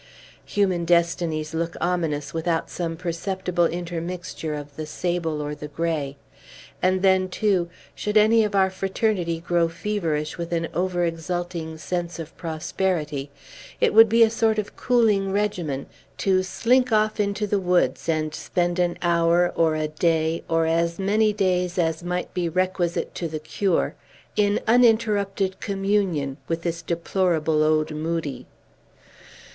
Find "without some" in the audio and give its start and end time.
2.33-2.97